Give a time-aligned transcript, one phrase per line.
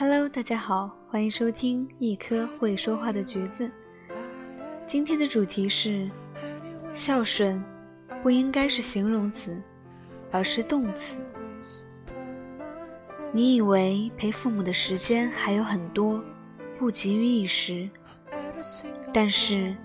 [0.00, 3.68] Hello，大家好，欢迎收听一颗会说话的橘子。
[4.86, 6.08] 今天的主题是
[6.92, 7.60] 孝顺，
[8.22, 9.60] 不应该是形容词，
[10.30, 11.16] 而是动词。
[13.32, 16.22] 你以为陪父母的时间还有很多，
[16.78, 17.90] 不急于一时，
[19.12, 19.76] 但是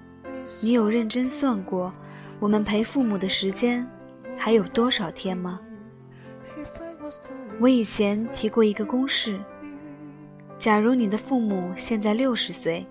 [0.61, 1.91] 你有认真算过，
[2.39, 3.89] 我们陪父母的时间
[4.37, 5.59] 还有多少天吗？
[7.59, 9.39] 我以前提过一个公式。
[10.63, 12.87] 假如你的父母现在六十岁，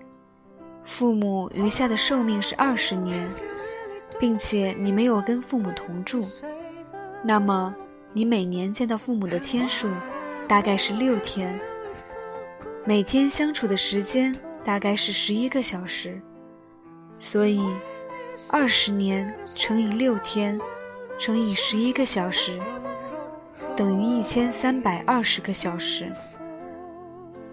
[0.83, 3.27] 父母余下的寿命是二十年，
[4.19, 6.23] 并且你没有跟父母同住，
[7.23, 7.73] 那么
[8.13, 9.89] 你每年见到父母的天数
[10.47, 11.59] 大概是六天，
[12.85, 16.21] 每天相处的时间大概是十一个小时，
[17.17, 17.59] 所以
[18.51, 20.61] 二十年乘以六天
[21.17, 22.59] 乘以十一个小时
[23.75, 26.13] 等于一千三百二十个小时。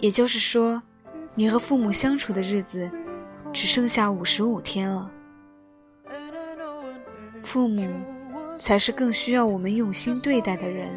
[0.01, 0.83] 也就是说，
[1.35, 2.91] 你和父母相处的日子
[3.53, 5.11] 只剩下五十五天了。
[7.41, 7.87] 父母
[8.59, 10.89] 才是更需要我们用心对待的人。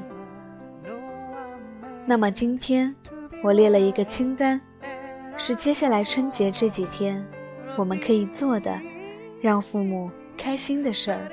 [2.05, 2.93] 那么今天
[3.43, 4.59] 我列了一个清单，
[5.35, 7.25] 是接下来春节这几天
[7.77, 8.79] 我们可以做的，
[9.41, 11.31] 让父母开心的事儿。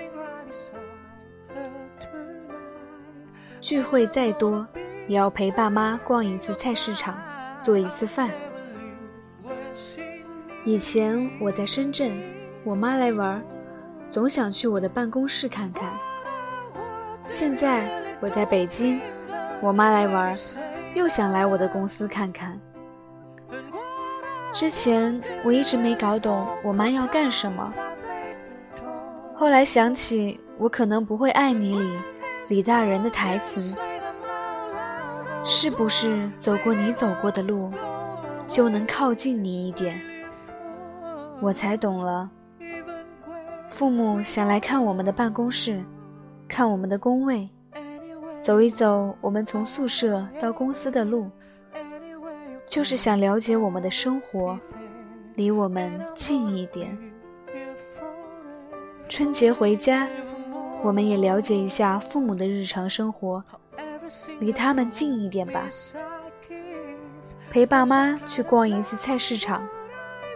[3.60, 4.66] 聚会再多，
[5.06, 7.16] 也要陪爸妈逛一次菜市场。
[7.62, 8.30] 做一次饭。
[10.64, 12.12] 以前我在深圳，
[12.64, 13.42] 我妈来玩，
[14.08, 15.91] 总想去我的办公室看看。
[17.25, 17.89] 现在
[18.20, 19.00] 我在北京，
[19.61, 20.36] 我妈来玩，
[20.94, 22.58] 又想来我的公司看看。
[24.52, 27.72] 之前我一直没搞懂我妈要干什么，
[29.34, 31.98] 后来想起我可能不会爱你里
[32.48, 33.80] 李大人的台词。
[35.45, 37.70] 是不是走过你走过的路，
[38.46, 40.01] 就能靠近你一点？
[41.40, 42.30] 我才懂了。
[43.67, 45.83] 父母想来看我们的办公室，
[46.46, 47.46] 看我们的工位，
[48.40, 51.30] 走一走我们从宿舍到公司的路，
[52.67, 54.58] 就是想了解我们的生活，
[55.34, 56.96] 离我们近一点。
[59.08, 60.07] 春节回家，
[60.83, 63.42] 我们也了解一下父母的日常生活。
[64.38, 65.68] 离他们近一点吧，
[67.50, 69.66] 陪爸妈去逛一次菜市场，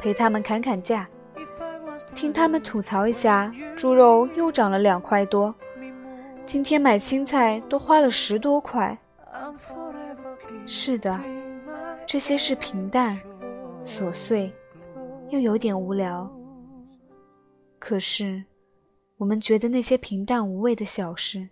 [0.00, 1.08] 陪他们砍砍价，
[2.14, 5.54] 听他们吐槽一下猪肉又涨了两块多，
[6.44, 8.96] 今天买青菜都花了十多块。
[10.66, 11.18] 是的，
[12.06, 13.20] 这些是平淡、
[13.84, 14.52] 琐碎，
[15.28, 16.30] 又有点无聊。
[17.78, 18.44] 可是，
[19.18, 21.50] 我们觉得那些平淡无味的小事。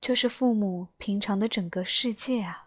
[0.00, 2.66] 就是父母平常的整个世界啊。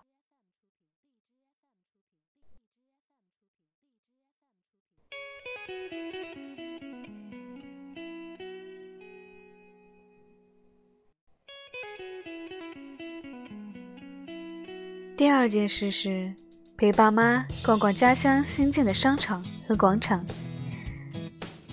[15.18, 16.34] 第二件事是
[16.76, 20.26] 陪爸妈逛逛家乡新建的商场和广场。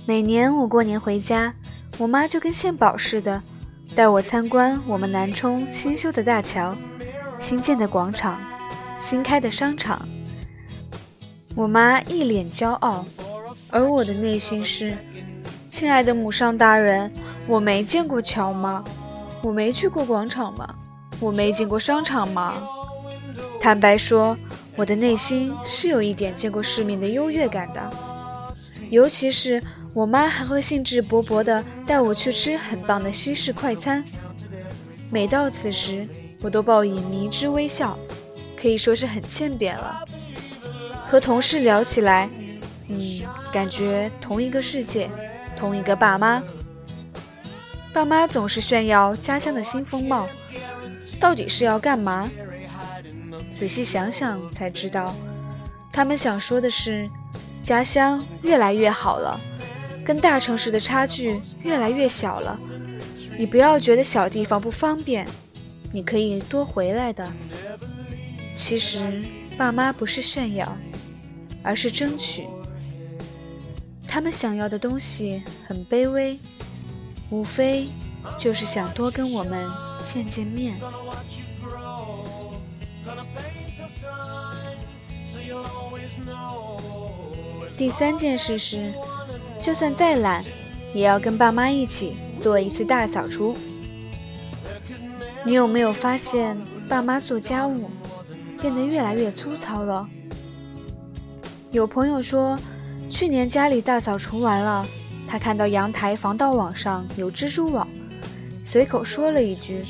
[0.06, 1.54] 每年我过年回家，
[1.98, 3.42] 我妈就跟献宝似的。
[3.94, 6.76] 带我参观我们南充新修的大桥、
[7.38, 8.40] 新建的广场、
[8.96, 10.06] 新开的商场。
[11.56, 13.04] 我妈一脸骄傲，
[13.70, 14.96] 而我的内心是：
[15.66, 17.12] 亲爱的母上大人，
[17.48, 18.84] 我没见过桥吗？
[19.42, 20.74] 我没去过广场吗？
[21.18, 22.54] 我没进过商场吗？
[23.60, 24.36] 坦白说，
[24.76, 27.90] 我的内心是有一点见过世面的优越感的，
[28.90, 29.60] 尤其是。
[29.98, 34.04] 我妈还会兴致勃勃地带我去吃很棒的西式快餐，
[35.10, 36.06] 每到此时，
[36.40, 37.98] 我都报以迷之微笑，
[38.56, 40.06] 可以说是很欠扁了。
[41.04, 42.30] 和同事聊起来，
[42.86, 43.22] 嗯，
[43.52, 45.10] 感觉同一个世界，
[45.56, 46.40] 同一个爸妈。
[47.92, 50.28] 爸妈总是炫耀家乡的新风貌，
[51.18, 52.30] 到底是要干嘛？
[53.50, 55.12] 仔细想想才知道，
[55.92, 57.10] 他们想说的是，
[57.60, 59.36] 家乡越来越好了。
[60.08, 62.58] 跟大城市的差距越来越小了，
[63.36, 65.26] 你不要觉得小地方不方便，
[65.92, 67.30] 你可以多回来的。
[68.54, 69.22] 其实
[69.58, 70.74] 爸妈不是炫耀，
[71.62, 72.46] 而是争取。
[74.06, 76.38] 他们想要的东西很卑微，
[77.28, 77.88] 无非
[78.38, 79.70] 就是想多跟我们
[80.02, 80.80] 见见面。
[87.76, 88.90] 第三件事是。
[89.60, 90.44] 就算再懒，
[90.94, 93.56] 也要跟爸妈一起做一次大扫除。
[95.44, 96.56] 你有没有发现，
[96.88, 97.90] 爸妈做家务，
[98.60, 100.08] 变得越来越粗糙了。
[101.70, 102.58] 有朋友说，
[103.10, 104.86] 去年家里大扫除完了，
[105.26, 107.86] 他看到阳台防盗网上有蜘蛛网，
[108.64, 109.84] 随口说了一句：“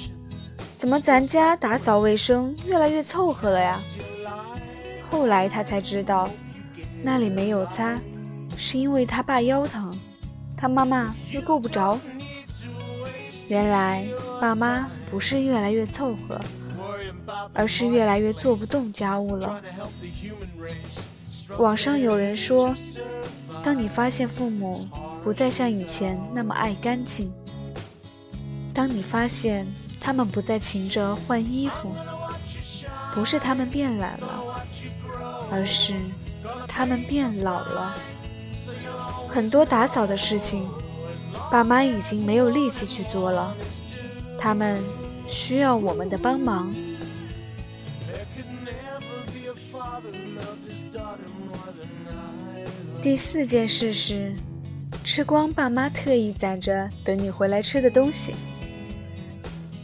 [0.76, 3.78] 怎么咱家打扫卫生越来越凑合了呀？”
[5.10, 6.28] 后来他才知道，
[7.02, 7.98] 那里没有擦，
[8.58, 9.96] 是因为他爸腰疼，
[10.56, 11.98] 他妈妈又够不着。
[13.48, 14.06] 原来
[14.40, 16.38] 爸妈不是越来越凑合，
[17.54, 19.62] 而是越来越做不动家务了。
[21.56, 22.74] 网上有人说，
[23.62, 24.86] 当你发现父母
[25.22, 27.32] 不再像以前那么爱干净，
[28.74, 29.66] 当你发现
[30.00, 31.94] 他们不再勤着换衣服，
[33.14, 34.44] 不是他们变懒了，
[35.50, 35.94] 而是
[36.66, 37.94] 他们变老了。
[39.38, 40.68] 很多打扫的事情，
[41.48, 43.54] 爸妈已经没有力气去做了，
[44.36, 44.82] 他们
[45.28, 46.74] 需要我们的帮忙。
[53.00, 54.34] 第四件事是，
[55.04, 58.34] 吃光爸妈特意攒着等你回来吃的东西。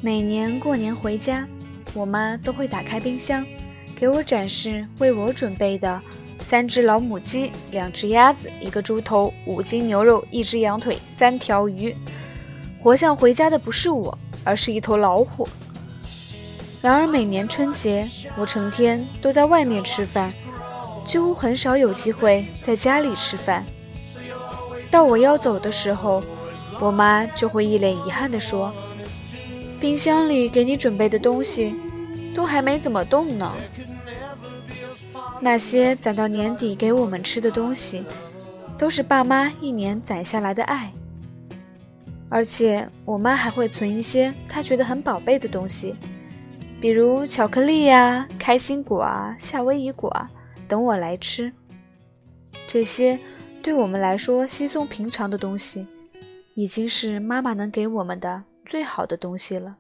[0.01, 1.47] 每年过年回家，
[1.95, 3.47] 我妈都会打开冰箱，
[3.95, 6.03] 给我展示为我准备的
[6.49, 11.95] 三只老母鸡、两只鸭子、一个猪头、五斤牛肉、一只羊腿、三条鱼。
[12.81, 15.49] 活像回家的不是我，而是一头老虎。
[16.83, 18.07] 然而每年春节，
[18.37, 20.33] 我成天都在外面吃饭。
[21.05, 23.65] 几乎很少有机会在家里吃饭。
[24.91, 26.23] 到我要走的时候，
[26.79, 28.73] 我妈就会一脸遗憾地说
[29.81, 31.75] ：“冰箱里给你准备的东西，
[32.35, 33.53] 都还没怎么动呢。
[35.41, 38.05] 那些攒到年底给我们吃的东西，
[38.79, 40.93] 都是爸妈一年攒下来的爱。
[42.29, 45.95] 而且我妈还会存一些她觉得很宝贝的东西，
[46.81, 50.31] 比如巧克力呀、开心果啊、夏威夷果啊。”
[50.67, 51.53] 等我来吃，
[52.67, 53.21] 这些
[53.63, 55.87] 对我们来说稀松平常的东西，
[56.55, 59.77] 已经是妈妈能给我们的最好的东西了。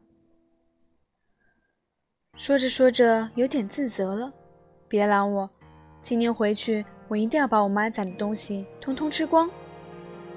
[2.37, 4.31] 说着说着，有点自责了，
[4.89, 5.51] 别拦我，
[6.01, 9.51] 今年回去我一定要把我妈攒的东西通通吃光。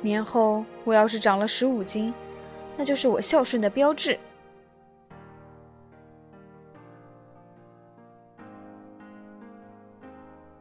[0.01, 2.13] 年后我要是长了十五斤，
[2.77, 4.17] 那就是我孝顺的标志。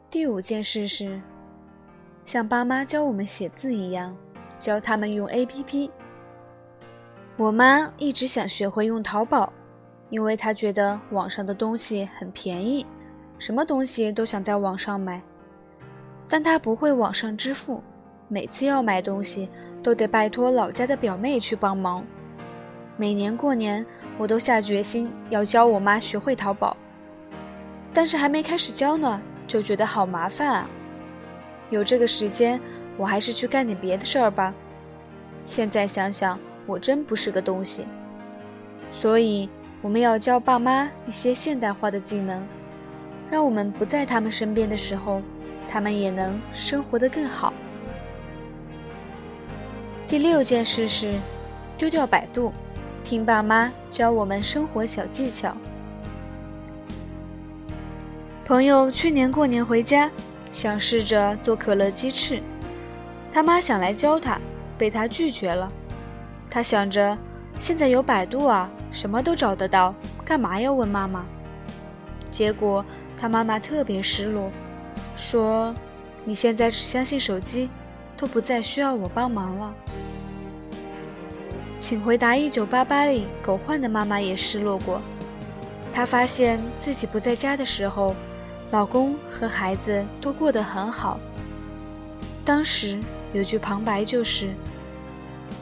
[0.08, 1.20] 第五件事是，
[2.24, 4.16] 像爸妈教我们写字一样，
[4.58, 5.90] 教他们用 APP。
[7.36, 9.52] 我妈一直想学会用淘宝，
[10.08, 12.86] 因为她觉得网上的东西很便宜，
[13.38, 15.20] 什么东西都想在网上买。
[16.28, 17.82] 但他不会网上支付，
[18.28, 19.48] 每次要买东西
[19.82, 22.04] 都得拜托老家的表妹去帮忙。
[22.96, 23.84] 每年过年，
[24.18, 26.76] 我都下决心要教我妈学会淘宝，
[27.92, 29.20] 但是还没开始教呢。
[29.46, 30.68] 就觉得好麻烦啊！
[31.70, 32.60] 有这个时间，
[32.96, 34.52] 我还是去干点别的事儿吧。
[35.44, 36.36] 现在想想，
[36.66, 37.86] 我真不是个东西。
[38.90, 39.48] 所以，
[39.82, 42.44] 我们要教爸妈一些现代化的技能，
[43.30, 45.20] 让我们不在他们身边的时候，
[45.68, 47.52] 他们也能生活得更好。
[50.06, 51.14] 第六件事是
[51.76, 52.52] 丢掉百度，
[53.02, 55.56] 听爸妈教我们生活小技巧。
[58.44, 60.08] 朋友去年过年回家，
[60.52, 62.40] 想试着做可乐鸡翅，
[63.32, 64.40] 他妈想来教他，
[64.78, 65.70] 被他拒绝了。
[66.48, 67.18] 他想着，
[67.58, 69.92] 现在有百度啊，什么都找得到，
[70.24, 71.26] 干嘛要问妈妈？
[72.30, 72.84] 结果
[73.18, 74.50] 他妈妈特别失落，
[75.16, 75.74] 说
[76.24, 77.68] ：“你现在只相信手机，
[78.16, 79.74] 都不再需要我帮忙了。”
[81.80, 85.00] 请回答一九八八里狗焕的妈妈也失落过，
[85.92, 88.14] 她发现自己不在家的时候。
[88.72, 91.20] 老公和孩子都过得很好。
[92.44, 92.98] 当时
[93.32, 94.50] 有句旁白就是：“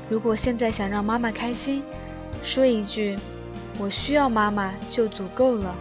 [0.08, 1.82] 如果现在想让妈妈开心，
[2.42, 3.14] 说一句
[3.78, 5.74] ‘我需要妈妈’就足够了。”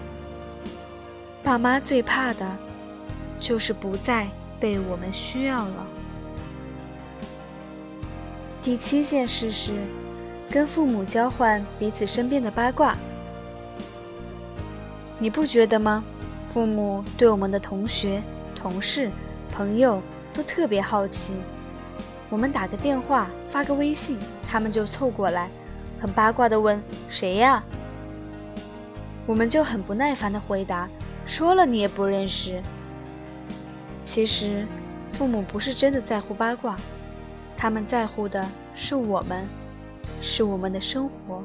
[1.43, 2.49] 爸妈最怕的，
[3.37, 4.27] 就是不再
[4.61, 5.85] 被我们需要了。
[8.61, 9.73] 第七件事是，
[10.49, 12.95] 跟父母交换彼此身边的八卦。
[15.19, 16.01] 你不觉得吗？
[16.45, 18.23] 父母对我们的同学、
[18.55, 19.11] 同事、
[19.51, 20.01] 朋友
[20.33, 21.33] 都特别好奇，
[22.29, 24.17] 我们打个电话、发个微信，
[24.49, 25.49] 他们就凑过来，
[25.99, 27.61] 很八卦地问：“谁呀？”
[29.27, 30.87] 我们就很不耐烦地回答
[31.25, 32.61] ：“说了你也不认识。”
[34.03, 34.67] 其实，
[35.13, 36.75] 父母不是真的在乎八卦，
[37.55, 39.47] 他们在乎的是我们，
[40.21, 41.41] 是我们的生活。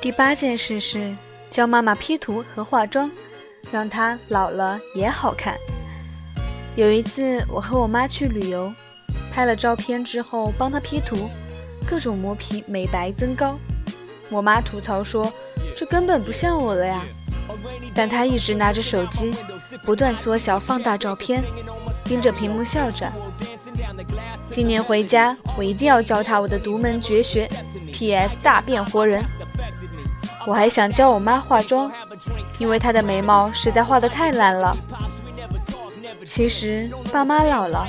[0.00, 1.16] 第八件事是
[1.50, 3.10] 教妈妈 P 图和化妆，
[3.72, 5.56] 让她老了也好看。
[6.76, 8.72] 有一次，我和我妈去旅游，
[9.32, 11.28] 拍了照片之后帮她 P 图，
[11.88, 13.58] 各种磨皮、美白、增高。
[14.28, 15.32] 我妈吐槽说
[15.74, 17.02] ：“这根本不像我了呀！”
[17.94, 19.34] 但她一直拿着手机，
[19.84, 21.42] 不断缩小、放大照片，
[22.04, 23.10] 盯着屏幕笑着。
[24.50, 27.48] 今年回家，我一定要教她我的独门绝学
[27.92, 29.24] ——PS 大变活人。
[30.46, 31.90] 我还想教我妈化妆，
[32.58, 34.76] 因为她的眉毛实在画得太烂了。
[36.24, 37.88] 其实爸妈老了，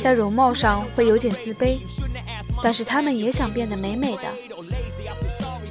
[0.00, 1.78] 在容貌上会有点自卑，
[2.62, 4.22] 但是他们也想变得美美的。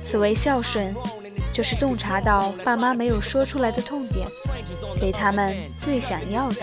[0.04, 0.94] 所谓孝顺，
[1.54, 4.28] 就是洞察到爸妈没有说出来的痛点，
[5.00, 6.62] 给他们最想要的。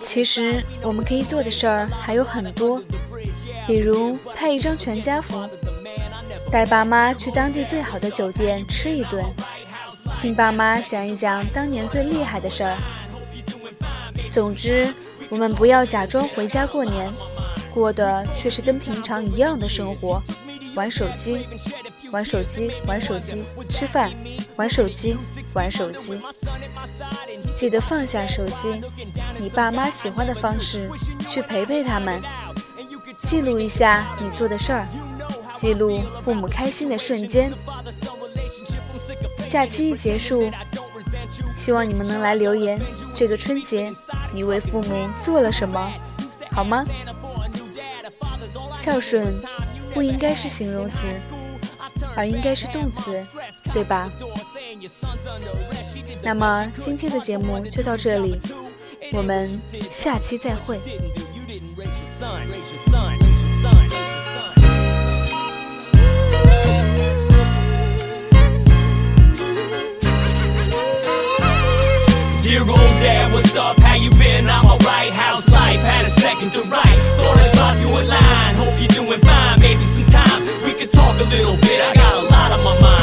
[0.00, 2.80] 其实我们可以做的事儿还有很多，
[3.66, 5.46] 比如拍一张全家福，
[6.50, 9.22] 带爸妈去当地最好的酒店吃一顿，
[10.22, 12.78] 听爸妈讲一讲当年最厉害的事儿。
[14.30, 14.92] 总之，
[15.28, 17.12] 我们不要假装回家过年，
[17.68, 20.22] 过的却是跟平常一样的生活，
[20.74, 21.46] 玩手机，
[22.10, 24.10] 玩手机，玩手机，吃饭，
[24.56, 25.16] 玩手机，
[25.54, 26.20] 玩手机。
[27.54, 28.80] 记得放下手机，
[29.40, 30.88] 以爸妈喜欢的方式
[31.28, 32.22] 去陪陪他们，
[33.22, 34.86] 记录一下你做的事儿，
[35.52, 37.52] 记录父母开心的瞬间。
[39.48, 40.50] 假期一结束，
[41.56, 42.78] 希望你们能来留言，
[43.14, 43.92] 这个春节
[44.32, 45.92] 你为父母做了什么，
[46.52, 46.84] 好吗？
[48.78, 49.36] 孝顺
[49.92, 50.96] 不应该是形容词，
[52.14, 53.26] 而应该是动词，
[53.72, 54.08] 对吧？
[56.22, 58.38] 那么今天的节目就到这里，
[59.12, 60.78] 我们下期再会。
[72.40, 73.78] Dear old dad, what's up?
[73.80, 74.48] How you been?
[74.48, 75.12] I'm alright.
[75.12, 75.82] How's life?
[75.82, 76.96] Had a second to write.
[77.18, 78.54] Thought I drop you a line.
[78.56, 79.60] Hope you're doing fine.
[79.60, 81.80] Maybe some time we could talk a little bit.
[81.82, 82.97] I got a lot on my mind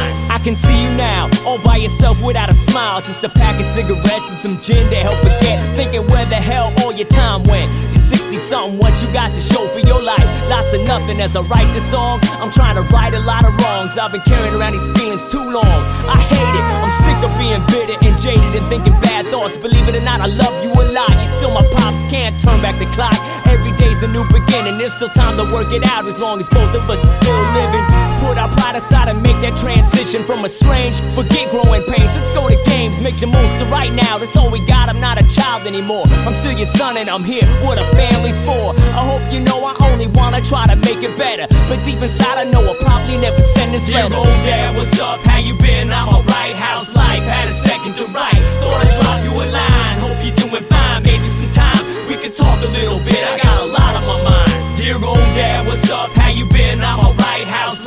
[0.46, 3.02] can see you now, all by yourself without a smile.
[3.02, 5.58] Just a pack of cigarettes and some gin to help forget.
[5.74, 7.66] Thinking where the hell all your time went.
[7.90, 10.22] You're 60 something, what you got to show for your life?
[10.46, 12.22] Lots of nothing as I write this song.
[12.46, 13.98] I'm trying to right a lot of wrongs.
[13.98, 15.82] I've been carrying around these feelings too long.
[16.06, 19.58] I hate it, I'm sick of being bitter and jaded and thinking bad thoughts.
[19.58, 21.10] Believe it or not, I love you a lot.
[21.10, 23.18] You're still my pops, can't turn back the clock.
[23.50, 26.48] Every day's a new beginning, there's still time to work it out as long as
[26.50, 28.15] both of us are still living.
[28.26, 32.10] Put our pride aside and make that transition from a strange, forget growing pains.
[32.18, 34.18] Let's go to games, make the most of right now.
[34.18, 34.90] That's all we got.
[34.90, 36.06] I'm not a child anymore.
[36.26, 37.46] I'm still your son and I'm here.
[37.62, 38.74] What a family's for.
[38.98, 41.46] I hope you know I only wanna try to make it better.
[41.70, 44.10] But deep inside, I know I'll probably never send this letter.
[44.10, 45.20] Dear old dad, what's up?
[45.22, 45.94] How you been?
[45.94, 46.56] I'm alright.
[46.58, 47.22] How's life?
[47.30, 48.42] Had a second to write.
[48.58, 49.98] Thought I'd drop you a line.
[50.02, 51.04] Hope you're doing fine.
[51.04, 51.78] Maybe some time
[52.10, 53.22] we could talk a little bit.
[53.22, 54.78] I got a lot on my mind.
[54.78, 56.10] Dear old dad, what's up?
[56.18, 56.82] How you been?
[56.82, 57.46] I'm alright.
[57.46, 57.85] How's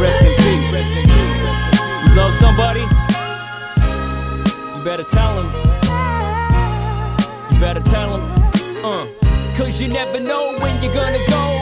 [0.00, 0.74] rest in peace.
[2.08, 2.80] You love somebody?
[4.76, 5.48] You better tell him.
[7.50, 8.24] You better tell him.
[8.84, 9.06] Uh,
[9.56, 11.53] cause you never know when you're gonna go.